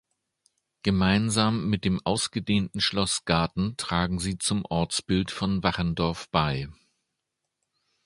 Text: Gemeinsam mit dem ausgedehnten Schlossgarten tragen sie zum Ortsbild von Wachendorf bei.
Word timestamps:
Gemeinsam 0.81 1.69
mit 1.69 1.85
dem 1.85 2.03
ausgedehnten 2.03 2.81
Schlossgarten 2.81 3.77
tragen 3.77 4.17
sie 4.17 4.39
zum 4.39 4.65
Ortsbild 4.67 5.29
von 5.29 5.61
Wachendorf 5.61 6.27
bei. 6.31 6.69